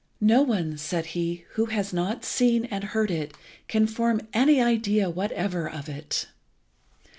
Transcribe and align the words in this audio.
"No 0.19 0.41
one," 0.41 0.79
said 0.79 1.05
he, 1.13 1.45
"who 1.51 1.67
has 1.67 1.93
not 1.93 2.25
seen 2.25 2.65
and 2.71 2.85
heard 2.85 3.11
it, 3.11 3.35
can 3.67 3.85
form 3.85 4.21
any 4.33 4.59
idea 4.59 5.11
whatever 5.11 5.69
of 5.69 5.87
it." 5.87 6.25